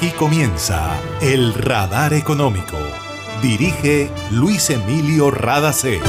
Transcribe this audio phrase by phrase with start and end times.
[0.00, 2.78] Aquí comienza el Radar Económico.
[3.42, 6.00] Dirige Luis Emilio Radacé.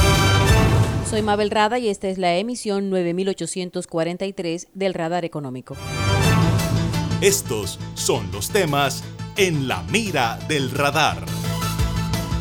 [1.04, 5.76] Soy Mabel Rada y esta es la emisión 9843 del Radar Económico.
[7.20, 9.04] Estos son los temas
[9.36, 11.18] en la mira del radar.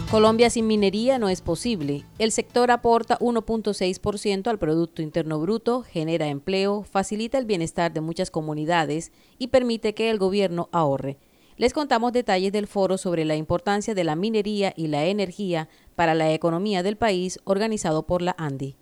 [0.09, 2.05] Colombia sin minería no es posible.
[2.17, 8.31] El sector aporta 1.6% al Producto Interno Bruto, genera empleo, facilita el bienestar de muchas
[8.31, 11.17] comunidades y permite que el gobierno ahorre.
[11.61, 16.15] Les contamos detalles del foro sobre la importancia de la minería y la energía para
[16.15, 18.77] la economía del país organizado por la ANDI.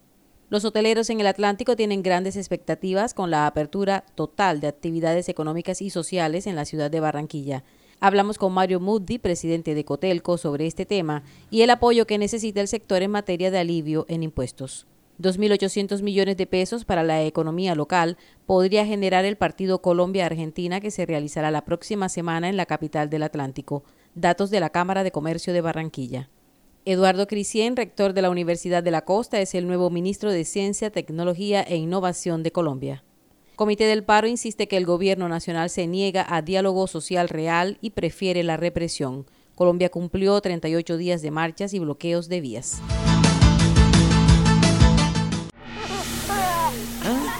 [0.47, 5.81] Los hoteleros en el Atlántico tienen grandes expectativas con la apertura total de actividades económicas
[5.81, 7.65] y sociales en la ciudad de Barranquilla.
[7.99, 12.61] Hablamos con Mario Moody, presidente de Cotelco, sobre este tema y el apoyo que necesita
[12.61, 14.87] el sector en materia de alivio en impuestos.
[15.21, 21.05] 2.800 millones de pesos para la economía local podría generar el partido Colombia-Argentina que se
[21.05, 23.83] realizará la próxima semana en la capital del Atlántico.
[24.15, 26.29] Datos de la Cámara de Comercio de Barranquilla.
[26.85, 30.89] Eduardo Crisien, rector de la Universidad de la Costa, es el nuevo ministro de Ciencia,
[30.89, 33.03] Tecnología e Innovación de Colombia.
[33.57, 37.89] Comité del Paro insiste que el gobierno nacional se niega a diálogo social real y
[37.89, 39.25] prefiere la represión.
[39.53, 42.81] Colombia cumplió 38 días de marchas y bloqueos de vías.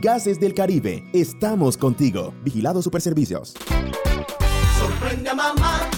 [0.00, 2.34] Gases del Caribe, estamos contigo.
[2.42, 3.54] Vigilado Superservicios.
[4.78, 5.90] Sorprende a mamá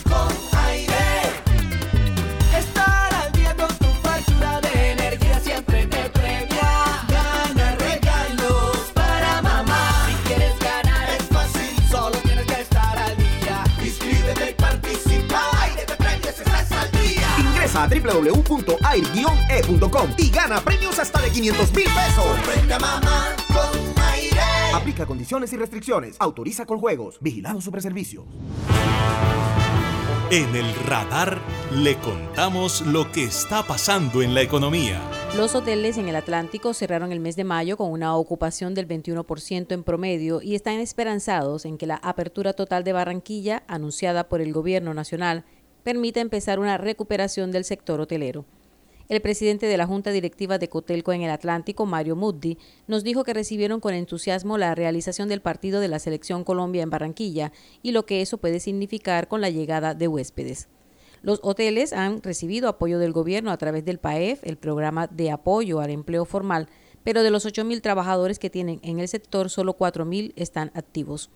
[17.77, 22.25] Ingresa a www.air-e.com y gana premios hasta de 500 mil pesos.
[22.81, 23.69] Mamá con
[24.15, 24.41] aire.
[24.75, 26.17] Aplica condiciones y restricciones.
[26.19, 27.19] Autoriza con juegos.
[27.21, 28.25] Vigilado Superservicios.
[30.31, 31.39] En el radar
[31.73, 35.01] le contamos lo que está pasando en la economía.
[35.37, 39.73] Los hoteles en el Atlántico cerraron el mes de mayo con una ocupación del 21%
[39.73, 44.53] en promedio y están esperanzados en que la apertura total de Barranquilla, anunciada por el
[44.53, 45.45] gobierno nacional,
[45.87, 48.45] permita empezar una recuperación del sector hotelero.
[49.09, 52.59] El presidente de la Junta Directiva de Cotelco en el Atlántico, Mario Muddi,
[52.89, 56.91] nos dijo que recibieron con entusiasmo la realización del partido de la Selección Colombia en
[56.91, 57.53] Barranquilla
[57.85, 60.67] y lo que eso puede significar con la llegada de huéspedes.
[61.23, 65.79] Los hoteles han recibido apoyo del gobierno a través del PAEF, el programa de apoyo
[65.79, 66.67] al empleo formal,
[67.05, 71.31] pero de los 8.000 trabajadores que tienen en el sector, solo 4.000 están activos.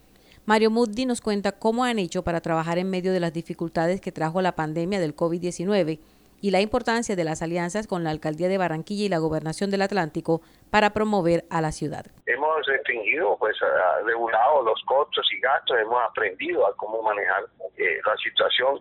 [0.51, 4.11] Mario Muddi nos cuenta cómo han hecho para trabajar en medio de las dificultades que
[4.11, 6.01] trajo la pandemia del COVID-19
[6.41, 9.83] y la importancia de las alianzas con la Alcaldía de Barranquilla y la Gobernación del
[9.83, 10.41] Atlántico
[10.71, 12.07] para promover a la ciudad.
[12.27, 13.57] Hemos restringido, pues,
[14.05, 17.45] regulado los costos y gastos, hemos aprendido a cómo manejar
[17.77, 18.81] eh, la situación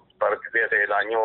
[0.54, 1.20] desde el año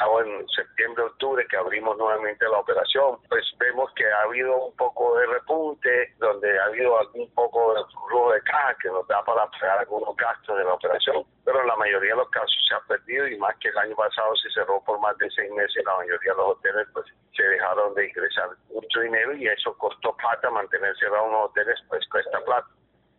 [0.00, 4.76] ahora en septiembre, octubre, que abrimos nuevamente la operación, pues vemos que ha habido un
[4.76, 9.24] poco de repunte, donde ha habido algún poco de flujo de caja que nos da
[9.24, 12.74] para pagar algunos gastos de la operación, pero en la mayoría de los casos se
[12.74, 15.84] ha perdido y más que el año pasado se cerró por más de seis meses,
[15.84, 17.06] la mayoría de los hoteles pues
[17.36, 22.04] se dejaron de ingresar mucho dinero y eso costó plata, mantener cerrados unos hoteles pues
[22.08, 22.66] cuesta plata.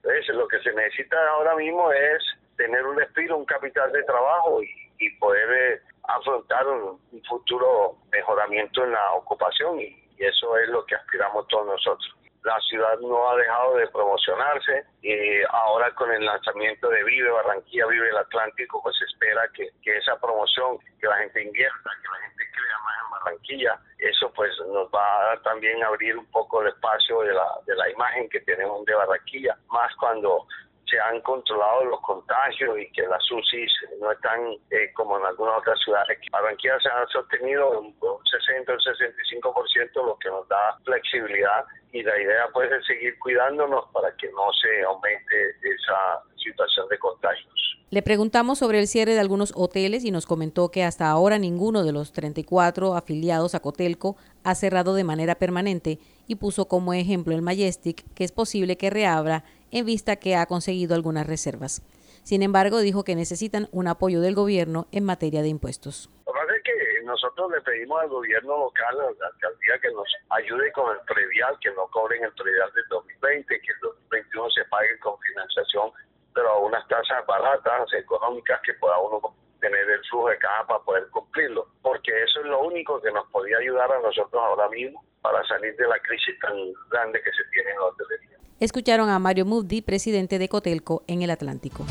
[0.04, 2.22] Entonces lo que se necesita ahora mismo es
[2.58, 4.70] tener un respiro, un capital de trabajo y,
[5.00, 7.00] y poder eh, afrontar un,
[7.30, 12.14] futuro mejoramiento en la ocupación y eso es lo que aspiramos todos nosotros.
[12.48, 17.88] La ciudad no ha dejado de promocionarse y ahora con el lanzamiento de Vive Barranquilla,
[17.88, 22.08] Vive el Atlántico, pues se espera que, que esa promoción, que la gente invierta, que
[22.08, 26.62] la gente crea más en Barranquilla, eso pues nos va a también abrir un poco
[26.62, 30.48] el espacio de la, de la imagen que tenemos de Barranquilla, más cuando
[30.90, 33.68] se han controlado los contagios y que las UCI
[34.00, 34.40] no están
[34.72, 36.18] eh, como en algunas otras ciudades.
[36.32, 42.20] Barranquilla se ha sostenido un, 60 o 65%, lo que nos da flexibilidad y la
[42.22, 47.78] idea pues es seguir cuidándonos para que no se aumente esa situación de contagios.
[47.90, 51.86] Le preguntamos sobre el cierre de algunos hoteles y nos comentó que hasta ahora ninguno
[51.86, 57.34] de los 34 afiliados a Cotelco ha cerrado de manera permanente y puso como ejemplo
[57.34, 61.82] el Majestic, que es posible que reabra en vista que ha conseguido algunas reservas.
[62.24, 66.10] Sin embargo, dijo que necesitan un apoyo del gobierno en materia de impuestos.
[66.26, 69.92] Lo que pasa es que nosotros le pedimos al gobierno local, a la alcaldía, que
[69.92, 74.50] nos ayude con el predial, que no cobren el predial del 2020, que el 2021
[74.52, 75.92] se pague con financiación,
[76.34, 79.22] pero a unas tasas baratas, económicas, que pueda uno
[79.62, 83.26] tener el flujo de caja para poder cumplirlo, porque eso es lo único que nos
[83.32, 86.56] podía ayudar a nosotros ahora mismo para salir de la crisis tan
[86.90, 88.37] grande que se tiene en la hotelería.
[88.60, 91.86] Escucharon a Mario Mubdi, presidente de Cotelco en el Atlántico.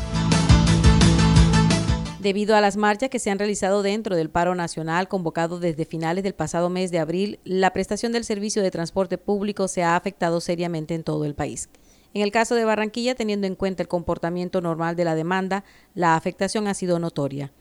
[2.18, 6.24] Debido a las marchas que se han realizado dentro del paro nacional convocado desde finales
[6.24, 10.40] del pasado mes de abril, la prestación del servicio de transporte público se ha afectado
[10.40, 11.68] seriamente en todo el país.
[12.14, 15.62] En el caso de Barranquilla, teniendo en cuenta el comportamiento normal de la demanda,
[15.94, 17.52] la afectación ha sido notoria.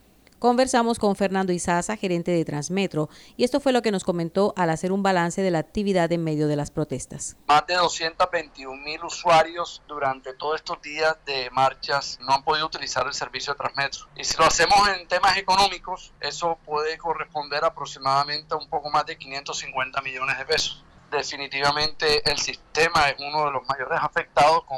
[0.45, 4.69] Conversamos con Fernando Izaza, gerente de Transmetro, y esto fue lo que nos comentó al
[4.69, 7.36] hacer un balance de la actividad en medio de las protestas.
[7.47, 13.07] Más de 221 mil usuarios durante todos estos días de marchas no han podido utilizar
[13.07, 14.06] el servicio de Transmetro.
[14.15, 19.07] Y si lo hacemos en temas económicos, eso puede corresponder aproximadamente a un poco más
[19.07, 20.83] de 550 millones de pesos.
[21.09, 24.77] Definitivamente el sistema es uno de los mayores afectados con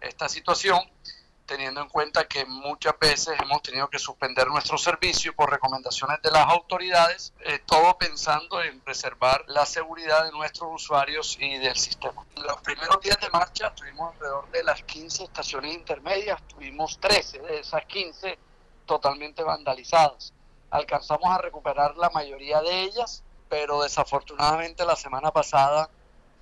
[0.00, 0.80] esta situación
[1.46, 6.30] teniendo en cuenta que muchas veces hemos tenido que suspender nuestro servicio por recomendaciones de
[6.30, 12.24] las autoridades, eh, todo pensando en preservar la seguridad de nuestros usuarios y del sistema.
[12.36, 17.60] Los primeros días de marcha tuvimos alrededor de las 15 estaciones intermedias, tuvimos 13 de
[17.60, 18.38] esas 15
[18.86, 20.32] totalmente vandalizadas.
[20.70, 25.88] Alcanzamos a recuperar la mayoría de ellas, pero desafortunadamente la semana pasada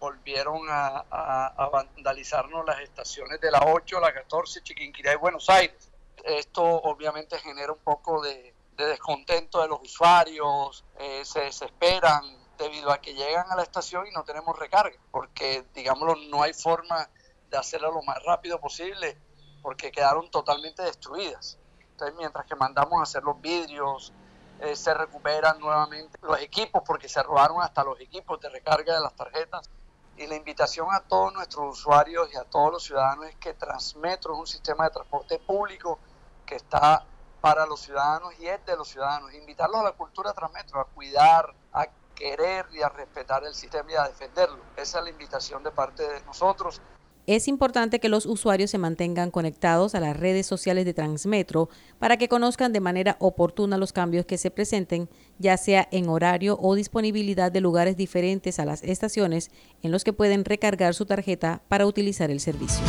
[0.02, 5.93] volvieron a, vandalizarnos las estaciones de la 8, la 14, Chiquinquirá y Buenos Aires.
[6.25, 12.25] Esto obviamente genera un poco de, descontento de los usuarios, eh, se desesperan
[12.58, 16.52] debido a que llegan a la estación y no tenemos recarga, porque digámoslo, no hay
[16.52, 17.08] forma
[17.49, 19.16] de hacerlo lo más rápido posible,
[19.62, 21.58] porque quedaron totalmente destruidas.
[21.93, 24.12] Entonces, mientras que mandamos a hacer los vidrios,
[24.58, 29.00] eh, se recuperan nuevamente los equipos, porque se robaron hasta los equipos de recarga de
[29.00, 29.70] las tarjetas.
[30.17, 34.35] Y la invitación a todos nuestros usuarios y a todos los ciudadanos es que Transmetro
[34.35, 35.99] es un sistema de transporte público
[36.44, 37.05] que está
[37.41, 39.32] para los ciudadanos y es de los ciudadanos.
[39.35, 43.94] Invitarlos a la cultura Transmetro, a cuidar, a querer y a respetar el sistema y
[43.97, 44.62] a defenderlo.
[44.76, 46.81] Esa es la invitación de parte de nosotros
[47.27, 52.17] es importante que los usuarios se mantengan conectados a las redes sociales de Transmetro para
[52.17, 55.09] que conozcan de manera oportuna los cambios que se presenten,
[55.39, 59.51] ya sea en horario o disponibilidad de lugares diferentes a las estaciones
[59.83, 62.85] en los que pueden recargar su tarjeta para utilizar el servicio.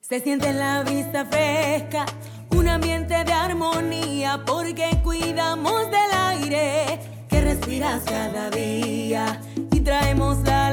[0.00, 2.04] Se siente la vista fresca,
[2.50, 6.98] un ambiente de armonía porque cuidamos del aire
[7.28, 9.40] que respiras cada día
[9.70, 10.69] y traemos la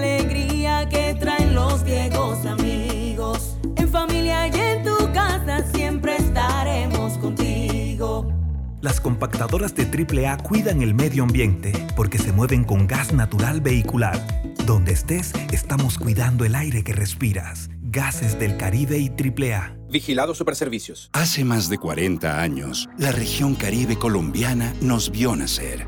[9.08, 14.20] compactadoras de AAA cuidan el medio ambiente porque se mueven con gas natural vehicular.
[14.66, 17.70] Donde estés, estamos cuidando el aire que respiras.
[17.84, 19.78] Gases del Caribe y AAA.
[19.90, 21.10] Vigilado Superservicios.
[21.14, 25.88] Hace más de 40 años, la región caribe colombiana nos vio nacer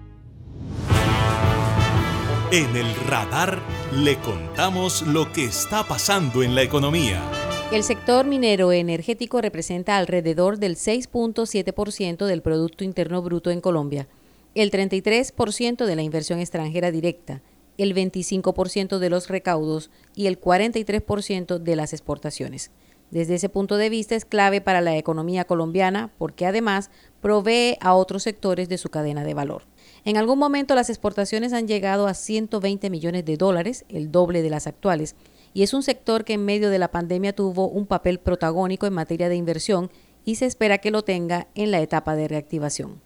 [2.53, 3.61] En el radar
[3.95, 7.23] le contamos lo que está pasando en la economía.
[7.71, 14.09] El sector minero energético representa alrededor del 6.7% del Producto Interno Bruto en Colombia,
[14.53, 17.41] el 33% de la inversión extranjera directa,
[17.77, 22.71] el 25% de los recaudos y el 43% de las exportaciones.
[23.11, 26.91] Desde ese punto de vista es clave para la economía colombiana porque además
[27.21, 29.70] provee a otros sectores de su cadena de valor.
[30.03, 34.49] En algún momento las exportaciones han llegado a 120 millones de dólares, el doble de
[34.49, 35.15] las actuales,
[35.53, 38.93] y es un sector que en medio de la pandemia tuvo un papel protagónico en
[38.93, 39.91] materia de inversión
[40.25, 42.99] y se espera que lo tenga en la etapa de reactivación.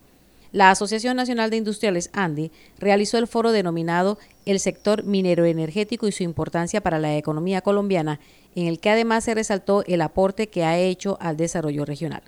[0.53, 2.49] La Asociación Nacional de Industriales ANDI
[2.79, 8.21] realizó el foro denominado El sector minero energético y su importancia para la economía colombiana,
[8.55, 12.23] en el que además se resaltó el aporte que ha hecho al desarrollo regional.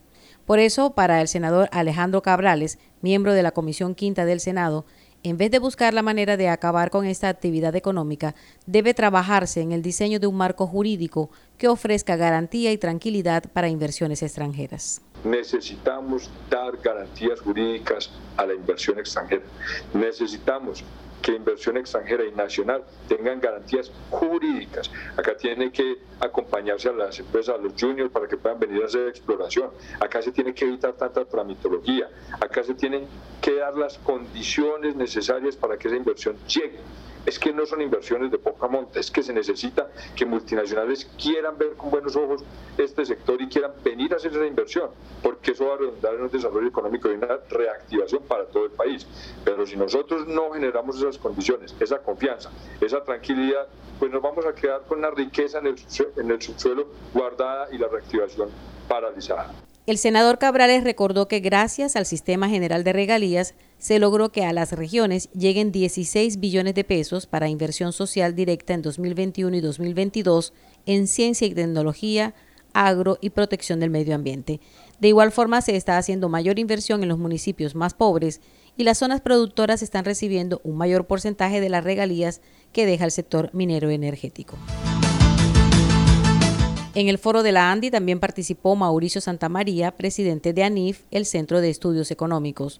[0.48, 4.86] Por eso, para el senador Alejandro Cabrales, miembro de la Comisión Quinta del Senado,
[5.22, 8.34] en vez de buscar la manera de acabar con esta actividad económica,
[8.66, 13.68] debe trabajarse en el diseño de un marco jurídico que ofrezca garantía y tranquilidad para
[13.68, 19.44] inversiones extranjeras necesitamos dar garantías jurídicas a la inversión extranjera.
[19.94, 20.84] Necesitamos
[21.28, 24.90] que inversión extranjera y nacional tengan garantías jurídicas.
[25.18, 28.86] Acá tiene que acompañarse a las empresas, a los juniors, para que puedan venir a
[28.86, 29.72] hacer exploración.
[30.00, 32.10] Acá se tiene que evitar tanta tramitología.
[32.40, 33.08] Acá se tienen
[33.42, 36.80] que dar las condiciones necesarias para que esa inversión llegue
[37.28, 41.58] es que no son inversiones de poca monta, es que se necesita que multinacionales quieran
[41.58, 42.42] ver con buenos ojos
[42.78, 44.92] este sector y quieran venir a hacer esa inversión,
[45.22, 48.72] porque eso va a redundar en un desarrollo económico y una reactivación para todo el
[48.72, 49.06] país.
[49.44, 53.68] Pero si nosotros no generamos esas condiciones, esa confianza, esa tranquilidad,
[54.00, 55.76] pues nos vamos a quedar con la riqueza en el,
[56.16, 58.48] en el subsuelo guardada y la reactivación
[58.88, 59.67] paralizada.
[59.88, 64.52] El senador Cabrales recordó que gracias al sistema general de regalías se logró que a
[64.52, 70.52] las regiones lleguen 16 billones de pesos para inversión social directa en 2021 y 2022
[70.88, 72.36] en ciencia y tecnología,
[72.74, 74.60] agro y protección del medio ambiente.
[75.00, 78.42] De igual forma, se está haciendo mayor inversión en los municipios más pobres
[78.76, 82.42] y las zonas productoras están recibiendo un mayor porcentaje de las regalías
[82.74, 84.58] que deja el sector minero energético.
[87.00, 91.62] En el foro de la ANDI también participó Mauricio Santamaría, presidente de ANIF, el Centro
[91.62, 92.80] de Estudios Económicos.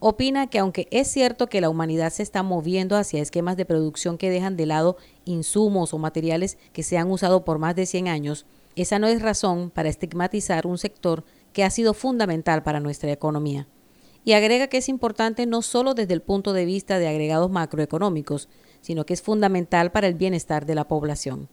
[0.00, 4.18] Opina que aunque es cierto que la humanidad se está moviendo hacia esquemas de producción
[4.18, 8.08] que dejan de lado insumos o materiales que se han usado por más de 100
[8.08, 13.12] años, esa no es razón para estigmatizar un sector que ha sido fundamental para nuestra
[13.12, 13.68] economía.
[14.24, 18.48] Y agrega que es importante no solo desde el punto de vista de agregados macroeconómicos,
[18.80, 21.48] sino que es fundamental para el bienestar de la población.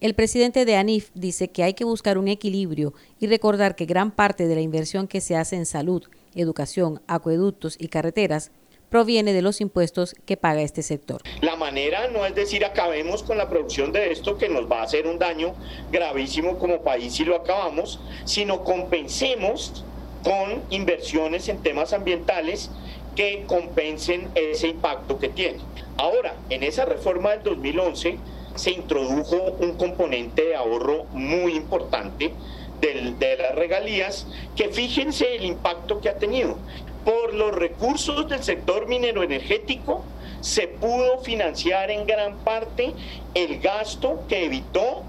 [0.00, 4.10] El presidente de ANIF dice que hay que buscar un equilibrio y recordar que gran
[4.10, 6.04] parte de la inversión que se hace en salud,
[6.34, 8.50] educación, acueductos y carreteras
[8.88, 11.20] proviene de los impuestos que paga este sector.
[11.42, 14.84] La manera no es decir acabemos con la producción de esto que nos va a
[14.84, 15.52] hacer un daño
[15.92, 19.84] gravísimo como país si lo acabamos, sino compensemos
[20.24, 22.70] con inversiones en temas ambientales
[23.16, 25.58] que compensen ese impacto que tiene.
[25.98, 28.18] Ahora, en esa reforma del 2011,
[28.54, 32.32] se introdujo un componente de ahorro muy importante
[32.80, 34.26] de las regalías,
[34.56, 36.56] que fíjense el impacto que ha tenido.
[37.04, 40.02] Por los recursos del sector minero energético
[40.40, 42.92] se pudo financiar en gran parte
[43.34, 45.02] el gasto que evitó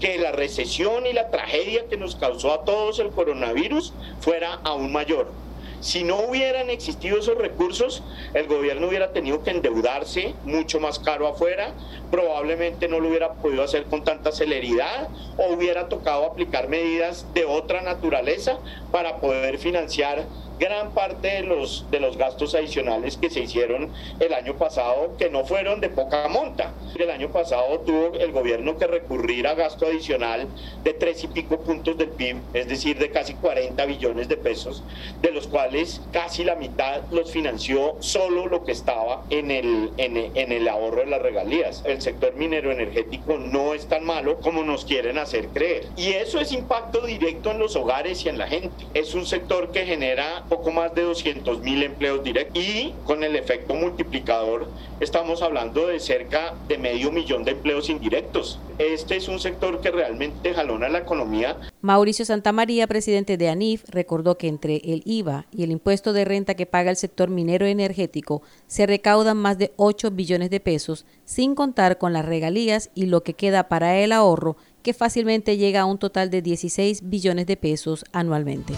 [0.00, 4.92] que la recesión y la tragedia que nos causó a todos el coronavirus fuera aún
[4.92, 5.43] mayor.
[5.84, 11.28] Si no hubieran existido esos recursos, el gobierno hubiera tenido que endeudarse mucho más caro
[11.28, 11.74] afuera,
[12.10, 17.44] probablemente no lo hubiera podido hacer con tanta celeridad o hubiera tocado aplicar medidas de
[17.44, 18.58] otra naturaleza
[18.92, 20.26] para poder financiar
[20.58, 25.30] gran parte de los, de los gastos adicionales que se hicieron el año pasado, que
[25.30, 26.72] no fueron de poca monta.
[26.96, 30.46] El año pasado tuvo el gobierno que recurrir a gasto adicional
[30.82, 34.82] de tres y pico puntos del PIB, es decir, de casi 40 billones de pesos,
[35.20, 40.16] de los cuales casi la mitad los financió solo lo que estaba en el, en,
[40.16, 41.82] en el ahorro de las regalías.
[41.84, 45.86] El sector minero energético no es tan malo como nos quieren hacer creer.
[45.96, 48.86] Y eso es impacto directo en los hogares y en la gente.
[48.94, 53.36] Es un sector que genera poco más de 200 mil empleos directos y con el
[53.36, 54.68] efecto multiplicador
[55.00, 58.58] estamos hablando de cerca de medio millón de empleos indirectos.
[58.78, 61.56] Este es un sector que realmente jalona la economía.
[61.80, 66.54] Mauricio Santamaría, presidente de ANIF, recordó que entre el IVA y el impuesto de renta
[66.54, 71.54] que paga el sector minero energético se recaudan más de 8 billones de pesos, sin
[71.54, 75.86] contar con las regalías y lo que queda para el ahorro, que fácilmente llega a
[75.86, 78.74] un total de 16 billones de pesos anualmente.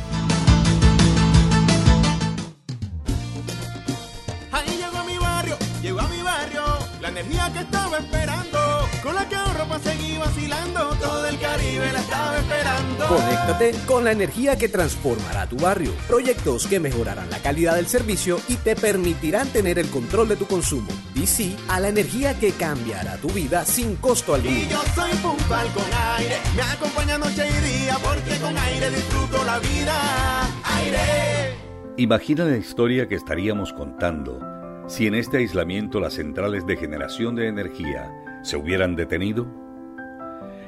[11.01, 13.07] Todo el Caribe la estaba esperando.
[13.07, 15.93] Conéctate con la energía que transformará tu barrio.
[16.07, 20.47] Proyectos que mejorarán la calidad del servicio y te permitirán tener el control de tu
[20.47, 20.89] consumo.
[21.15, 24.57] DC a la energía que cambiará tu vida sin costo alguno.
[24.57, 25.85] Y yo soy puntual con
[26.19, 30.43] aire, me acompaña noche y día, porque con aire disfruto la vida.
[30.79, 31.55] Aire.
[31.97, 34.39] Imagina la historia que estaríamos contando
[34.87, 39.66] si en este aislamiento las centrales de generación de energía se hubieran detenido?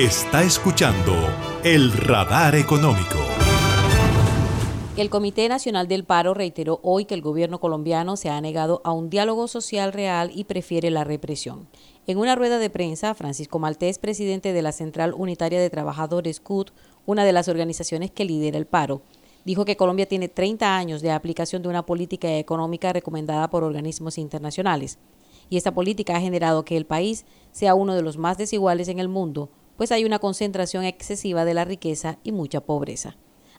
[0.00, 1.12] Está escuchando
[1.62, 3.18] el radar económico.
[4.96, 8.92] El Comité Nacional del Paro reiteró hoy que el gobierno colombiano se ha negado a
[8.92, 11.68] un diálogo social real y prefiere la represión.
[12.06, 16.70] En una rueda de prensa, Francisco Maltés, presidente de la Central Unitaria de Trabajadores CUT,
[17.04, 19.02] una de las organizaciones que lidera el paro,
[19.44, 24.16] dijo que Colombia tiene 30 años de aplicación de una política económica recomendada por organismos
[24.16, 24.98] internacionales.
[25.50, 28.98] Y esta política ha generado que el país sea uno de los más desiguales en
[28.98, 33.16] el mundo, pues hay una concentración excesiva de la riqueza y mucha pobreza.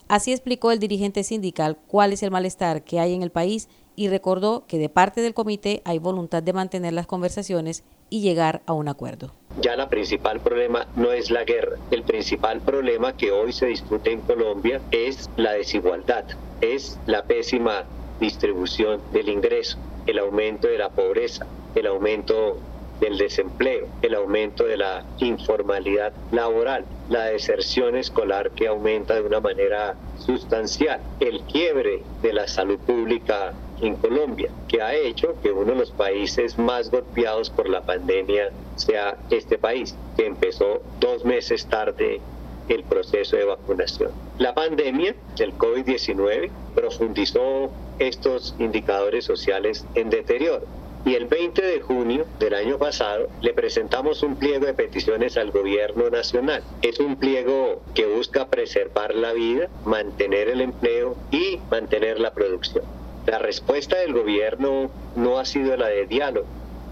[0.07, 4.07] Así explicó el dirigente sindical cuál es el malestar que hay en el país y
[4.07, 8.73] recordó que de parte del comité hay voluntad de mantener las conversaciones y llegar a
[8.73, 9.33] un acuerdo.
[9.61, 14.11] Ya la principal problema no es la guerra, el principal problema que hoy se discute
[14.11, 16.25] en Colombia es la desigualdad,
[16.61, 17.85] es la pésima
[18.19, 22.59] distribución del ingreso, el aumento de la pobreza, el aumento
[23.01, 29.41] del desempleo, el aumento de la informalidad laboral, la deserción escolar que aumenta de una
[29.41, 35.72] manera sustancial, el quiebre de la salud pública en Colombia, que ha hecho que uno
[35.72, 41.65] de los países más golpeados por la pandemia sea este país, que empezó dos meses
[41.65, 42.22] tarde
[42.70, 44.12] el proceso de vacunación.
[44.38, 52.25] La pandemia del COVID-19 profundizó estos indicadores sociales en deterioro y el 20 de junio
[52.39, 56.63] del año pasado le presentamos un pliego de peticiones al gobierno nacional.
[56.81, 62.84] Es un pliego que busca preservar la vida, mantener el empleo y mantener la producción.
[63.25, 66.48] La respuesta del gobierno no ha sido la de diálogo,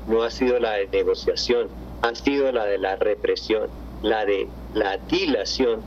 [0.08, 1.70] no ha sido la de negociación,
[2.02, 3.70] ha sido la de la represión,
[4.02, 5.82] la de la dilación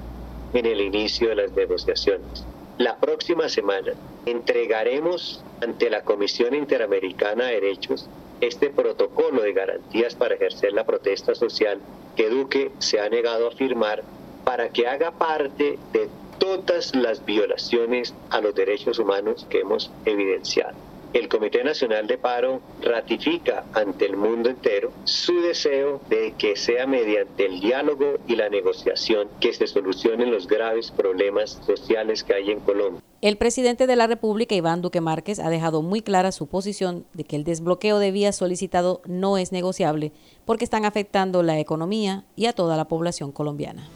[0.53, 2.45] en el inicio de las negociaciones.
[2.79, 3.93] La próxima semana
[4.27, 8.09] entregaremos ante la Comisión Interamericana de Derechos
[8.41, 11.81] este protocolo de garantías para ejercer la protesta social
[12.17, 14.03] que Duque se ha negado a firmar
[14.45, 16.09] para que haga parte de
[16.39, 22.61] todas las violaciones a los derechos humanos que hemos evidenciado el Comité Nacional de Paro
[22.81, 28.48] ratifica ante el mundo entero su deseo de que sea mediante el diálogo y la
[28.48, 33.03] negociación que se solucionen los graves problemas sociales que hay en Colombia.
[33.20, 37.25] El presidente de la República, Iván Duque Márquez, ha dejado muy clara su posición de
[37.25, 40.12] que el desbloqueo de vías solicitado no es negociable
[40.44, 43.88] porque están afectando la economía y a toda la población colombiana.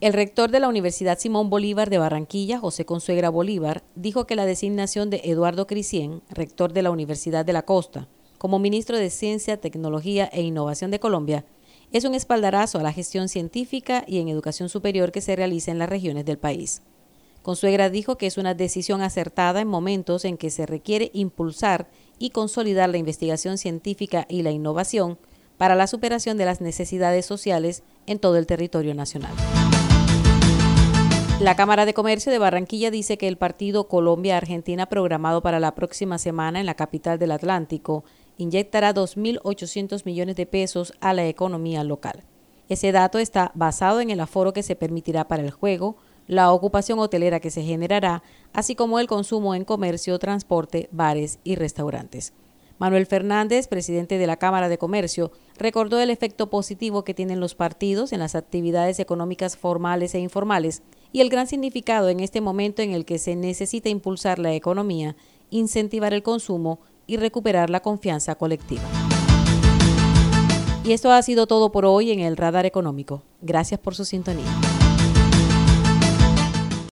[0.00, 4.46] El rector de la Universidad Simón Bolívar de Barranquilla, José Consuegra Bolívar, dijo que la
[4.46, 8.08] designación de Eduardo Crisien, rector de la Universidad de la Costa,
[8.38, 11.44] como ministro de Ciencia, Tecnología e Innovación de Colombia,
[11.92, 15.78] es un espaldarazo a la gestión científica y en educación superior que se realiza en
[15.78, 16.80] las regiones del país.
[17.42, 22.30] Consuegra dijo que es una decisión acertada en momentos en que se requiere impulsar y
[22.30, 25.18] consolidar la investigación científica y la innovación
[25.58, 29.34] para la superación de las necesidades sociales en todo el territorio nacional.
[31.40, 36.18] La Cámara de Comercio de Barranquilla dice que el partido Colombia-Argentina programado para la próxima
[36.18, 38.04] semana en la capital del Atlántico
[38.36, 42.24] inyectará 2.800 millones de pesos a la economía local.
[42.68, 46.98] Ese dato está basado en el aforo que se permitirá para el juego, la ocupación
[46.98, 48.22] hotelera que se generará,
[48.52, 52.34] así como el consumo en comercio, transporte, bares y restaurantes.
[52.78, 57.54] Manuel Fernández, presidente de la Cámara de Comercio, recordó el efecto positivo que tienen los
[57.54, 62.82] partidos en las actividades económicas formales e informales y el gran significado en este momento
[62.82, 65.16] en el que se necesita impulsar la economía,
[65.50, 68.82] incentivar el consumo y recuperar la confianza colectiva.
[70.84, 73.22] Y esto ha sido todo por hoy en el Radar Económico.
[73.42, 74.79] Gracias por su sintonía.